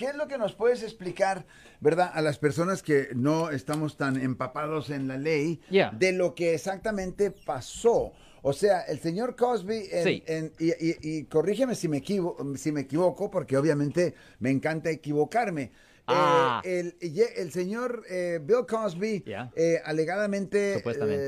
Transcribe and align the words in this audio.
¿qué 0.00 0.06
es 0.06 0.14
lo 0.16 0.26
que 0.28 0.38
nos 0.38 0.54
puedes 0.54 0.82
explicar, 0.82 1.44
verdad, 1.80 2.10
a 2.14 2.22
las 2.22 2.38
personas 2.38 2.82
que 2.82 3.08
no 3.14 3.50
estamos 3.50 3.98
tan 3.98 4.16
empapados 4.16 4.88
en 4.88 5.06
la 5.06 5.18
ley 5.18 5.60
Yeah. 5.68 5.90
de 5.90 6.12
lo 6.12 6.34
que 6.34 6.54
exactamente 6.54 7.30
pasó? 7.30 8.12
O 8.40 8.54
sea, 8.54 8.80
el 8.80 8.98
señor 8.98 9.36
Cosby, 9.36 9.88
en- 9.92 10.04
Sí. 10.04 10.22
en- 10.26 10.52
y, 10.58 10.70
y- 10.70 10.96
y 11.02 11.24
corrígeme 11.24 11.74
si 11.74 11.86
me, 11.88 11.98
equivo- 11.98 12.34
si 12.56 12.72
me 12.72 12.80
equivoco, 12.80 13.30
porque 13.30 13.58
obviamente 13.58 14.14
me 14.38 14.50
encanta 14.50 14.88
equivocarme. 14.88 15.70
Ah. 16.06 16.62
Eh, 16.64 16.80
el, 16.80 16.96
y- 17.14 17.20
el 17.36 17.52
señor 17.52 18.02
eh, 18.08 18.40
Bill 18.42 18.64
Cosby, 18.66 19.22
Yeah. 19.26 19.52
eh, 19.54 19.82
alegadamente, 19.84 20.82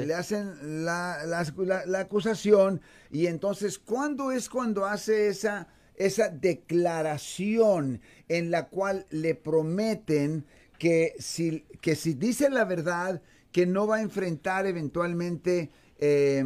le 0.07 0.14
hacen 0.14 0.84
la, 0.86 1.18
la- 1.27 1.45
la- 1.59 1.84
la 1.84 1.98
acusación 2.00 2.80
y 3.11 3.27
entonces, 3.27 3.79
¿cuándo 3.79 4.32
es 4.32 4.48
cuando 4.48 4.86
hace 4.86 5.29
esa, 5.29 5.68
esa 5.96 6.29
declaración 6.29 8.00
en 8.29 8.50
la 8.50 8.68
cual 8.68 9.06
le 9.11 9.34
prometen 9.34 10.45
que 10.79 11.14
si, 11.18 11.64
que 11.80 11.94
si 11.94 12.14
dice 12.14 12.50
la 12.50 12.64
verdad, 12.64 13.22
que 13.53 13.66
no 13.66 13.86
va 13.86 13.96
a 13.96 14.02
enfrentar 14.02 14.66
eventualmente 14.66 15.71
eh, 16.04 16.43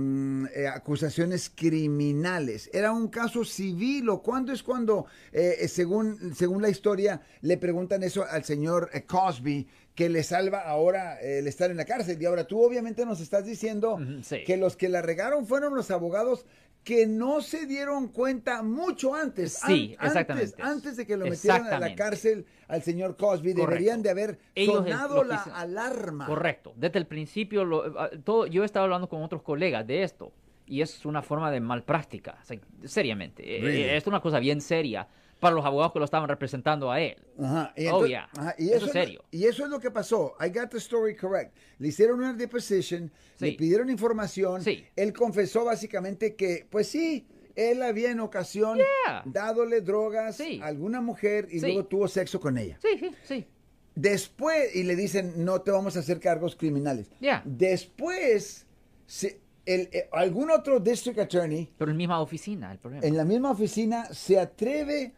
eh, 0.55 0.67
acusaciones 0.67 1.51
criminales. 1.55 2.69
Era 2.75 2.93
un 2.93 3.09
caso 3.09 3.43
civil 3.43 4.11
o 4.11 4.21
cuándo 4.21 4.53
es 4.53 4.63
cuando, 4.63 5.07
eh, 5.33 5.57
eh, 5.61 5.69
según, 5.69 6.35
según 6.35 6.61
la 6.61 6.69
historia, 6.69 7.23
le 7.41 7.57
preguntan 7.57 8.03
eso 8.03 8.27
al 8.29 8.45
señor 8.45 8.91
Cosby, 9.07 9.67
que 9.97 10.09
le 10.09 10.23
salva 10.23 10.61
ahora 10.61 11.19
el 11.21 11.49
estar 11.49 11.71
en 11.73 11.79
la 11.79 11.85
cárcel. 11.85 12.21
Y 12.23 12.27
ahora 12.27 12.47
tú 12.47 12.63
obviamente 12.63 13.05
nos 13.05 13.21
estás 13.21 13.45
diciendo 13.45 13.99
sí. 14.23 14.45
que 14.45 14.57
los 14.57 14.77
que 14.77 14.89
la 14.89 15.03
regaron 15.03 15.47
fueron 15.47 15.75
los 15.75 15.91
abogados 15.91 16.47
que 16.85 17.05
no 17.09 17.41
se 17.41 17.67
dieron 17.67 18.07
cuenta 18.09 18.63
mucho 18.63 19.15
antes. 19.17 19.55
Sí, 19.67 19.97
An- 19.99 20.07
exactamente. 20.07 20.53
Antes, 20.61 20.65
antes 20.77 20.97
de 20.99 21.07
que 21.07 21.17
lo 21.17 21.27
metieran 21.27 21.67
a 21.67 21.81
la 21.81 21.97
cárcel 21.97 22.47
al 22.69 22.83
señor 22.83 23.17
Cosby, 23.17 23.55
Correcto. 23.55 23.71
deberían 23.71 24.03
de 24.03 24.11
haber 24.11 24.39
Ellos, 24.55 24.77
sonado 24.77 25.25
la 25.25 25.39
alarma. 25.43 26.27
Correcto. 26.27 26.75
Desde 26.77 26.99
el 27.01 27.07
principio, 27.07 27.65
lo- 27.65 27.93
todo, 28.23 28.47
yo 28.47 28.63
he 28.63 28.67
estado 28.67 28.85
hablando 28.85 29.09
con 29.09 29.21
otros 29.23 29.43
colegas 29.43 29.85
de 29.87 30.05
esto 30.05 30.31
y 30.67 30.81
es 30.83 31.05
una 31.07 31.23
forma 31.23 31.51
de 31.51 31.61
mal 31.61 31.83
práctica, 31.85 32.39
o 32.43 32.45
sea, 32.45 32.59
seriamente. 32.85 33.43
Really? 33.43 33.83
eh, 33.83 33.97
es 33.97 34.07
una 34.07 34.21
cosa 34.21 34.39
bien 34.41 34.61
seria 34.61 35.09
para 35.41 35.55
los 35.55 35.65
abogados 35.65 35.93
que 35.93 35.99
lo 35.99 36.05
estaban 36.05 36.29
representando 36.29 36.91
a 36.91 37.01
él. 37.01 37.17
Ajá, 37.39 37.73
y 37.77 37.87
Oh, 37.89 38.07
yeah. 38.07 38.29
ajá, 38.37 38.55
y 38.59 38.69
Eso 38.69 38.77
eso 38.77 38.87
es 38.87 38.93
serio. 38.93 39.25
Y 39.31 39.45
eso 39.45 39.65
es 39.65 39.71
lo 39.71 39.79
que 39.79 39.91
pasó. 39.91 40.35
I 40.41 40.49
got 40.49 40.71
the 40.71 40.79
story 40.79 41.15
correct. 41.15 41.55
Le 41.79 41.89
hicieron 41.89 42.19
una 42.21 42.33
deposition, 42.33 43.11
le 43.39 43.53
pidieron 43.53 43.91
información. 43.91 44.63
Sí. 44.63 44.85
Él 44.97 45.13
confesó 45.13 45.65
básicamente 45.65 46.35
que, 46.37 46.67
pues 46.71 46.89
sí, 46.89 47.27
él 47.55 47.83
había 47.83 48.11
en 48.11 48.21
ocasión 48.21 48.79
Yeah. 48.79 49.23
dadole 49.27 49.81
drogas 49.83 50.37
Sí. 50.37 50.61
a 50.63 50.67
alguna 50.67 51.01
mujer 51.01 51.49
y 51.51 51.61
Sí. 51.61 51.67
luego 51.67 51.85
tuvo 51.87 52.09
sexo 52.09 52.41
con 52.41 52.57
ella. 52.59 52.79
Sí, 52.81 52.99
sí, 52.99 53.11
sí. 53.25 53.47
Después, 53.95 54.75
y 54.77 54.83
le 54.83 54.95
dicen, 54.95 55.45
no 55.45 55.63
te 55.63 55.71
vamos 55.71 55.97
a 55.97 56.01
hacer 56.01 56.21
cargos 56.21 56.55
criminales. 56.55 57.11
Yeah. 57.21 57.43
Después, 57.47 58.67
se- 59.07 59.41
el- 59.65 59.89
eh, 59.93 60.09
algún 60.13 60.51
otro 60.51 60.81
district 60.81 61.19
attorney 61.19 61.73
Pero 61.79 61.91
en 61.91 61.97
la 61.97 61.99
misma 61.99 62.21
oficina, 62.21 62.73
el 62.73 62.79
problema. 62.79 63.07
en 63.07 63.17
la 63.17 63.25
misma 63.25 63.51
oficina 63.51 64.07
se 64.13 64.39
atreve 64.39 65.13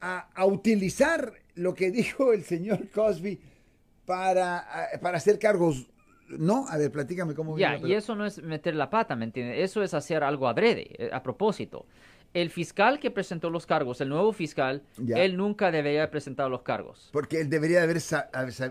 a, 0.00 0.28
a 0.34 0.46
utilizar 0.46 1.32
lo 1.54 1.74
que 1.74 1.90
dijo 1.90 2.32
el 2.32 2.44
señor 2.44 2.88
Cosby 2.90 3.40
para, 4.06 4.58
a- 4.58 4.98
para 5.00 5.16
hacer 5.18 5.38
cargos. 5.38 5.88
No, 6.28 6.68
a 6.68 6.76
ver, 6.76 6.92
platícame 6.92 7.34
cómo 7.34 7.56
Ya, 7.58 7.78
la 7.78 7.88
y 7.88 7.94
eso 7.94 8.14
no 8.14 8.26
es 8.26 8.42
meter 8.42 8.74
la 8.74 8.90
pata, 8.90 9.16
¿me 9.16 9.24
entiendes? 9.24 9.58
Eso 9.60 9.82
es 9.82 9.94
hacer 9.94 10.22
algo 10.22 10.46
adrede, 10.46 10.86
eh, 11.06 11.10
a 11.12 11.22
propósito. 11.22 11.86
El 12.34 12.50
fiscal 12.50 13.00
que 13.00 13.10
presentó 13.10 13.48
los 13.48 13.64
cargos, 13.64 14.02
el 14.02 14.10
nuevo 14.10 14.34
fiscal, 14.34 14.82
él 15.16 15.38
nunca 15.38 15.70
debería 15.70 16.00
haber 16.00 16.10
presentado 16.10 16.50
los 16.50 16.60
cargos. 16.60 17.08
Porque 17.10 17.40
él 17.40 17.48
debería 17.48 17.78
de 17.78 17.84
haber... 17.84 17.96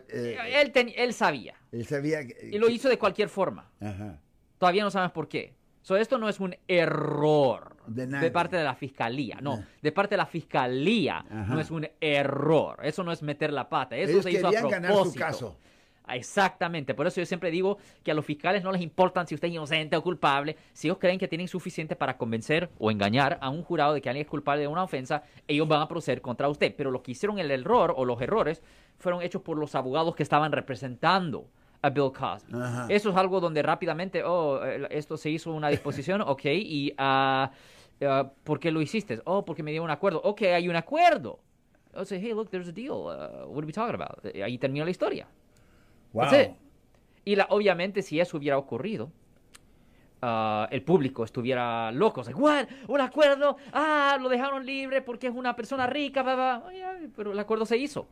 eh, 0.09 0.37
Él, 0.61 0.71
ten- 0.71 0.93
él 0.95 1.11
sabía 1.13 1.55
él 1.71 1.85
sabía... 1.87 2.27
que- 2.27 2.49
y 2.51 2.59
lo 2.59 2.69
hizo 2.69 2.87
de 2.89 2.99
cualquier 2.99 3.29
forma. 3.29 3.71
Ajá. 3.81 4.19
Todavía 4.59 4.83
no 4.83 4.91
sabemos 4.91 5.13
por 5.13 5.27
qué. 5.27 5.55
So, 5.81 5.97
esto 5.97 6.19
no 6.19 6.29
es 6.29 6.39
un 6.39 6.55
error 6.67 7.76
De 7.87 8.05
nadie. 8.07 8.29
parte 8.31 8.57
de 8.57 8.63
la 8.63 8.75
fiscalía. 8.75 9.37
No, 9.41 9.53
Ah. 9.53 9.65
de 9.81 9.91
parte 9.91 10.13
de 10.13 10.17
la 10.17 10.25
fiscalía 10.25 11.17
Ajá. 11.29 11.53
no 11.53 11.59
es 11.59 11.71
un 11.71 11.87
error. 12.01 12.77
Eso 12.83 13.03
no 13.03 13.11
es 13.11 13.23
meter 13.23 13.51
la 13.53 13.67
pata. 13.69 13.95
Eso 13.97 14.11
Ellos 14.11 14.23
se 14.23 14.31
hizo 14.31 14.47
a 14.47 14.51
querían 14.51 14.69
ganar 14.69 14.91
su 14.91 14.95
propósito. 14.97 15.25
caso. 15.25 15.55
Exactamente, 16.09 16.93
por 16.93 17.05
eso 17.05 17.19
yo 17.19 17.25
siempre 17.25 17.51
digo 17.51 17.77
que 18.01 18.11
a 18.11 18.13
los 18.13 18.23
fiscales 18.25 18.63
no 18.63 18.71
les 18.71 18.81
importa 18.81 19.25
si 19.25 19.35
usted 19.35 19.49
es 19.49 19.53
inocente 19.53 19.95
o 19.97 20.01
culpable, 20.01 20.55
si 20.71 20.87
ellos 20.87 20.99
creen 20.99 21.19
que 21.19 21.27
tienen 21.27 21.49
suficiente 21.49 21.97
para 21.97 22.17
convencer 22.17 22.69
o 22.79 22.89
engañar 22.91 23.37
a 23.41 23.49
un 23.49 23.61
jurado 23.61 23.93
de 23.93 23.99
que 24.01 24.07
alguien 24.09 24.25
es 24.25 24.29
culpable 24.29 24.61
de 24.61 24.67
una 24.69 24.83
ofensa, 24.83 25.23
ellos 25.47 25.67
van 25.67 25.81
a 25.81 25.87
proceder 25.89 26.21
contra 26.21 26.47
usted. 26.47 26.73
Pero 26.77 26.91
lo 26.91 27.03
que 27.03 27.11
hicieron 27.11 27.39
el 27.39 27.51
error 27.51 27.93
o 27.97 28.05
los 28.05 28.21
errores 28.21 28.61
fueron 28.97 29.21
hechos 29.21 29.41
por 29.41 29.57
los 29.57 29.75
abogados 29.75 30.15
que 30.15 30.23
estaban 30.23 30.53
representando 30.53 31.45
a 31.81 31.89
Bill 31.89 32.11
Cosby. 32.17 32.53
Ajá. 32.57 32.85
Eso 32.89 33.09
es 33.09 33.15
algo 33.17 33.41
donde 33.41 33.61
rápidamente, 33.61 34.23
oh, 34.23 34.63
esto 34.89 35.17
se 35.17 35.29
hizo 35.29 35.51
una 35.53 35.67
disposición, 35.67 36.21
ok, 36.25 36.45
y 36.45 36.93
ah, 36.97 37.51
ah, 38.01 38.31
¿por 38.43 38.59
qué 38.59 38.71
lo 38.71 38.81
hiciste? 38.81 39.21
Oh, 39.25 39.45
porque 39.45 39.63
me 39.63 39.71
dio 39.71 39.83
un 39.83 39.89
acuerdo. 39.89 40.21
Ok, 40.23 40.43
hay 40.43 40.67
un 40.69 40.75
acuerdo. 40.75 41.39
O 41.93 42.05
sea, 42.05 42.19
hey, 42.19 42.33
look, 42.33 42.49
there's 42.49 42.67
a 42.67 42.71
deal. 42.71 42.91
Uh, 42.91 43.47
what 43.47 43.59
are 43.59 43.65
we 43.65 43.71
talking 43.71 43.95
about? 43.95 44.23
Eh, 44.23 44.43
Ahí 44.43 44.57
terminó 44.57 44.85
la 44.85 44.91
historia. 44.91 45.27
Wow. 46.13 46.25
Y 47.25 47.35
la, 47.35 47.47
obviamente, 47.49 48.01
si 48.01 48.19
eso 48.19 48.37
hubiera 48.37 48.57
ocurrido, 48.57 49.11
ah, 50.21 50.67
el 50.71 50.81
público 50.83 51.23
estuviera 51.23 51.91
loco. 51.91 52.21
Like, 52.23 52.39
¿What? 52.39 52.67
¿Un 52.87 53.01
acuerdo? 53.01 53.57
Ah, 53.73 54.17
lo 54.21 54.29
dejaron 54.29 54.65
libre 54.65 55.01
porque 55.01 55.27
es 55.27 55.33
una 55.33 55.55
persona 55.55 55.87
rica. 55.87 56.23
bla, 56.23 56.35
bla". 56.35 56.63
Oh, 56.65 56.71
yeah, 56.71 56.99
pero 57.15 57.31
el 57.31 57.39
acuerdo 57.39 57.65
se 57.65 57.77
hizo. 57.77 58.07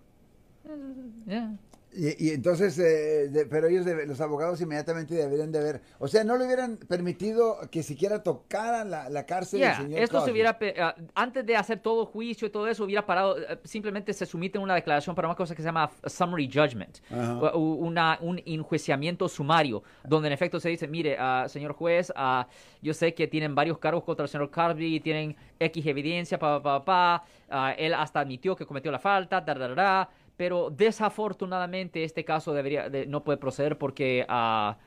Yeah. 1.28 1.54
Y, 1.98 2.28
y 2.28 2.30
entonces, 2.32 2.78
eh, 2.78 3.30
de- 3.30 3.46
pero 3.46 3.68
ellos, 3.68 3.86
debe- 3.86 4.06
los 4.06 4.20
abogados 4.20 4.60
inmediatamente 4.60 5.14
deberían 5.16 5.52
de 5.52 5.60
haber, 5.60 5.82
o 5.98 6.08
sea, 6.08 6.24
no 6.26 6.38
le 6.38 6.46
hubieran 6.46 6.78
permitido 6.78 7.58
que 7.72 7.84
siquiera 7.84 8.22
tocara 8.22 8.84
la, 8.84 9.10
la 9.10 9.26
cárcel 9.26 9.60
Yeah, 9.62 9.78
del 9.78 9.86
señor 9.88 10.00
esto 10.02 10.18
se 10.20 10.20
Cosby. 10.26 10.32
hubiera, 10.32 10.58
ah, 10.82 10.96
antes 11.16 11.46
de 11.46 11.56
hacer 11.56 11.80
todo 11.80 12.06
juicio 12.06 12.48
y 12.48 12.52
todo 12.52 12.68
eso, 12.68 12.84
hubiera 12.84 13.06
parado, 13.06 13.38
eh, 13.40 13.60
simplemente 13.64 14.12
se 14.14 14.26
somete 14.26 14.60
una 14.60 14.76
declaración 14.76 15.16
para 15.16 15.28
una 15.30 15.36
cosa 15.36 15.56
que 15.56 15.62
se 15.62 15.68
llama 15.68 15.90
summary 16.06 16.50
judgment, 16.54 16.98
Ajá. 17.10 17.38
o- 17.40 17.58
u- 17.60 17.86
una, 17.86 18.18
un 18.22 18.42
enjuiciamiento 18.46 19.30
sumario, 19.30 19.82
donde 20.04 20.28
en 20.28 20.34
efecto 20.34 20.60
se 20.60 20.70
dice, 20.70 20.88
mire, 20.88 21.16
ah, 21.18 21.46
señor 21.48 21.74
juez, 21.74 22.12
ah, 22.16 22.46
yo 22.82 22.94
sé 22.94 23.14
que 23.14 23.28
tienen 23.28 23.56
varios 23.56 23.78
cargos 23.78 24.04
contra 24.04 24.24
el 24.24 24.30
señor 24.30 24.52
Carby, 24.52 25.00
tienen 25.00 25.36
X 25.60 25.86
evidencia, 25.86 26.38
pa, 26.38 26.62
pa, 26.62 26.84
pa, 26.84 27.24
pa, 27.48 27.72
él 27.74 27.94
hasta 27.94 28.20
admitió 28.20 28.56
que 28.56 28.66
cometió 28.66 28.92
la 28.92 29.00
falta, 29.00 29.40
da, 29.40 29.54
da, 29.54 29.68
da, 29.70 29.76
da, 29.76 30.10
pero 30.38 30.70
desafortunadamente 30.70 32.04
este 32.04 32.26
caso 32.26 32.54
debería, 32.54 32.90
de- 32.90 33.08
no 33.08 33.24
puede 33.24 33.38
proceder 33.38 33.78
porque... 33.78 34.26
ah, 34.30 34.78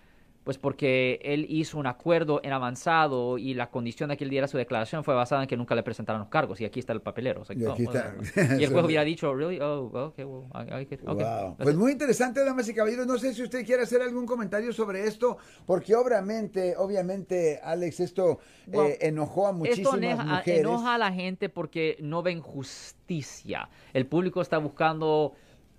pues 0.48 0.56
porque 0.56 1.20
él 1.22 1.44
hizo 1.50 1.76
un 1.76 1.86
acuerdo 1.86 2.40
en 2.42 2.54
avanzado 2.54 3.36
y 3.36 3.52
la 3.52 3.68
condición 3.68 4.08
de 4.08 4.16
que 4.16 4.24
él 4.24 4.30
diera 4.30 4.48
su 4.48 4.56
declaración 4.56 5.04
fue 5.04 5.14
basada 5.14 5.42
en 5.42 5.46
que 5.46 5.58
nunca 5.58 5.74
le 5.74 5.82
presentaron 5.82 6.20
los 6.20 6.30
cargos. 6.30 6.58
Y 6.62 6.64
aquí 6.64 6.80
está 6.80 6.94
el 6.94 7.02
papelero. 7.02 7.42
O 7.42 7.44
sea, 7.44 7.54
Y 7.54 7.66
aquí 7.66 7.84
oh, 7.86 7.92
está. 7.92 8.14
Y 8.58 8.64
el 8.64 8.72
juez 8.72 8.82
hubiera 8.86 9.04
dicho, 9.04 9.34
really? 9.34 9.60
Oh, 9.60 9.90
okay, 10.06 10.24
well, 10.24 10.46
I- 10.54 10.70
I 10.70 10.84
okay, 10.86 10.98
Wow. 11.04 11.54
Pues 11.58 11.74
it". 11.74 11.76
muy 11.76 11.92
interesante, 11.92 12.42
damas 12.42 12.66
y 12.66 12.72
caballeros. 12.72 13.06
No 13.06 13.18
sé 13.18 13.34
si 13.34 13.42
usted 13.42 13.66
quiere 13.66 13.82
hacer 13.82 14.00
algún 14.00 14.24
comentario 14.24 14.72
sobre 14.72 15.04
esto, 15.04 15.36
porque 15.66 15.94
obviamente, 15.94 16.76
obviamente, 16.78 17.60
Alex, 17.62 18.00
esto 18.00 18.38
eh, 18.72 18.96
enojó 19.02 19.48
a 19.48 19.50
Esto 19.50 19.58
muchísimas 19.58 19.98
enoja, 19.98 20.24
mujeres. 20.24 20.60
enoja 20.60 20.94
a 20.94 20.98
la 20.98 21.12
gente 21.12 21.50
porque 21.50 21.98
no 22.00 22.22
ven 22.22 22.40
justicia. 22.40 23.68
El 23.92 24.06
público 24.06 24.40
está 24.40 24.56
buscando 24.56 25.34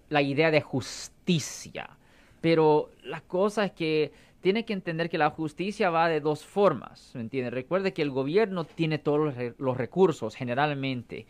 la 0.09 0.22
idea 0.22 0.51
de 0.51 0.62
justicia. 0.62 1.97
Pero 2.42 2.92
la 3.04 3.22
cosa 3.22 3.66
es 3.66 3.72
que 3.72 4.12
tiene 4.42 4.64
que 4.64 4.74
entender 4.74 5.10
que 5.10 5.18
la 5.18 5.30
justicia 5.30 5.90
va 5.90 6.08
de 6.08 6.22
dos 6.22 6.46
formas, 6.46 7.12
¿me 7.14 7.22
entiende? 7.22 7.50
Recuerde 7.50 7.94
que 7.94 8.02
el 8.02 8.10
gobierno 8.12 8.64
tiene 8.64 8.98
todos 8.98 9.20
los, 9.20 9.36
re- 9.36 9.54
los 9.58 9.76
recursos 9.76 10.36
generalmente 10.36 11.26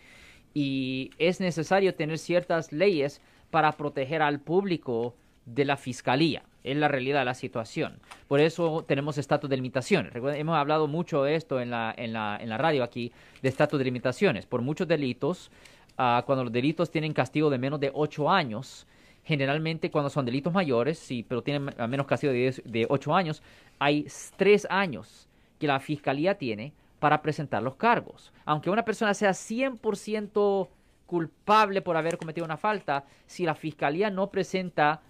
y 0.54 1.10
es 1.18 1.40
necesario 1.40 1.96
tener 1.96 2.20
ciertas 2.20 2.72
leyes 2.72 3.22
para 3.50 3.72
proteger 3.72 4.22
al 4.22 4.40
público 4.40 5.16
de 5.46 5.66
la 5.66 5.76
fiscalía. 5.78 6.44
Es 6.64 6.78
la 6.78 6.88
realidad 6.88 7.20
de 7.20 7.26
la 7.26 7.34
situación. 7.34 8.00
Por 8.28 8.42
eso 8.42 8.84
tenemos 8.88 9.18
estatus 9.18 9.50
de 9.50 9.56
limitaciones. 9.56 10.14
Hemos 10.14 10.58
hablado 10.58 10.88
mucho 10.88 11.24
de 11.24 11.34
esto 11.36 11.62
en 11.62 11.72
la, 11.72 11.94
en 11.98 12.14
la, 12.14 12.38
en 12.40 12.50
la 12.50 12.58
radio 12.58 12.84
aquí, 12.84 13.12
de 13.42 13.50
estatus 13.50 13.80
de 13.80 13.86
limitaciones. 13.86 14.46
Por 14.46 14.62
muchos 14.62 14.88
delitos, 14.88 15.50
ah, 15.98 16.22
cuando 16.26 16.44
los 16.44 16.54
delitos 16.54 16.92
tienen 16.92 17.14
castigo 17.14 17.50
de 17.50 17.58
menos 17.58 17.80
de 17.80 17.90
ocho 17.94 18.30
años, 18.30 18.86
generalmente 19.30 19.92
cuando 19.92 20.10
son 20.10 20.26
delitos 20.26 20.52
mayores, 20.52 20.98
sí, 20.98 21.24
pero 21.28 21.44
tienen 21.44 21.70
a 21.80 21.86
menos 21.86 22.08
castigo 22.08 22.34
de, 22.34 22.40
10 22.40 22.64
de 22.66 22.88
8 22.90 23.14
años, 23.14 23.44
hay 23.78 24.06
s- 24.08 24.34
tres 24.36 24.66
años 24.72 25.30
que 25.60 25.68
la 25.68 25.80
fiscalía 25.80 26.36
tiene 26.36 26.74
para 27.00 27.22
presentar 27.22 27.62
los 27.62 27.76
cargos. 27.76 28.34
Aunque 28.44 28.72
una 28.72 28.84
persona 28.84 29.14
sea 29.14 29.34
100% 29.36 30.68
culpable 31.06 31.82
por 31.84 31.96
haber 31.96 32.18
cometido 32.18 32.44
una 32.44 32.58
falta, 32.58 33.06
si 33.28 33.46
la 33.46 33.54
fiscalía 33.54 34.10
no 34.10 34.32
presenta 34.32 35.02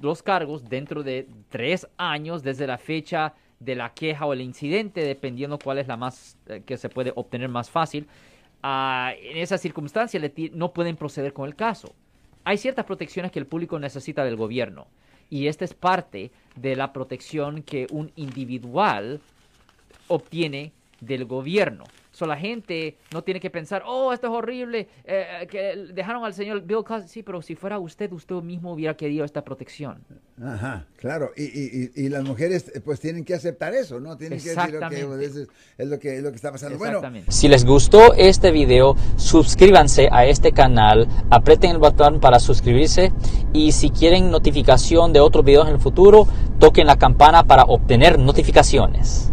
los 0.00 0.22
cargos 0.24 0.68
dentro 0.68 1.04
de 1.04 1.28
tres 1.48 1.86
años 1.96 2.42
desde 2.42 2.66
la 2.66 2.78
fecha 2.78 3.34
de 3.60 3.76
la 3.76 3.94
queja 3.94 4.26
o 4.26 4.32
el 4.32 4.40
incidente, 4.40 5.02
dependiendo 5.04 5.60
cuál 5.60 5.78
es 5.78 5.86
la 5.86 5.96
más 5.96 6.36
eh, 6.48 6.62
que 6.66 6.76
se 6.76 6.88
puede 6.88 7.12
obtener 7.14 7.48
más 7.48 7.70
fácil, 7.70 8.08
ah, 8.64 9.12
en 9.16 9.36
esa 9.38 9.58
circunstancia 9.58 10.20
no 10.52 10.72
pueden 10.72 10.96
proceder 10.96 11.32
con 11.32 11.46
el 11.46 11.54
caso. 11.54 11.94
Hay 12.44 12.58
ciertas 12.58 12.84
protecciones 12.84 13.32
que 13.32 13.38
el 13.38 13.46
público 13.46 13.78
necesita 13.78 14.24
del 14.24 14.36
gobierno 14.36 14.86
y 15.30 15.46
esta 15.46 15.64
es 15.64 15.72
parte 15.72 16.30
de 16.56 16.76
la 16.76 16.92
protección 16.92 17.62
que 17.62 17.86
un 17.90 18.12
individual 18.16 19.20
obtiene 20.08 20.72
del 21.00 21.24
gobierno. 21.24 21.84
So, 22.14 22.26
la 22.26 22.36
gente 22.36 22.96
no 23.12 23.24
tiene 23.24 23.40
que 23.40 23.50
pensar, 23.50 23.82
oh, 23.84 24.12
esto 24.12 24.28
es 24.28 24.32
horrible, 24.32 24.88
eh, 25.04 25.26
eh, 25.42 25.46
que 25.48 25.92
dejaron 25.92 26.24
al 26.24 26.32
señor 26.32 26.62
Bill 26.62 26.84
Cosby. 26.84 27.08
Sí, 27.08 27.22
pero 27.24 27.42
si 27.42 27.56
fuera 27.56 27.80
usted, 27.80 28.12
usted 28.12 28.36
mismo 28.36 28.72
hubiera 28.72 28.96
querido 28.96 29.24
esta 29.24 29.42
protección. 29.42 30.04
Ajá, 30.40 30.86
claro. 30.96 31.32
Y, 31.36 31.42
y, 31.42 31.90
y 31.96 32.08
las 32.08 32.22
mujeres, 32.22 32.70
pues, 32.84 33.00
tienen 33.00 33.24
que 33.24 33.34
aceptar 33.34 33.74
eso, 33.74 33.98
¿no? 33.98 34.16
Tienen 34.16 34.38
que 34.38 34.50
decir, 34.50 34.76
ok, 34.76 34.94
pues, 35.08 35.48
es, 35.76 35.88
lo 35.88 35.98
que, 35.98 36.16
es 36.16 36.22
lo 36.22 36.30
que 36.30 36.36
está 36.36 36.52
pasando. 36.52 36.78
Bueno, 36.78 37.02
si 37.28 37.48
les 37.48 37.64
gustó 37.64 38.14
este 38.14 38.52
video, 38.52 38.94
suscríbanse 39.16 40.08
a 40.12 40.24
este 40.24 40.52
canal, 40.52 41.08
aprieten 41.30 41.72
el 41.72 41.78
botón 41.78 42.20
para 42.20 42.38
suscribirse 42.38 43.12
y 43.52 43.72
si 43.72 43.90
quieren 43.90 44.30
notificación 44.30 45.12
de 45.12 45.18
otros 45.18 45.44
videos 45.44 45.66
en 45.66 45.74
el 45.74 45.80
futuro, 45.80 46.28
toquen 46.60 46.86
la 46.86 46.96
campana 46.96 47.42
para 47.42 47.64
obtener 47.64 48.20
notificaciones. 48.20 49.32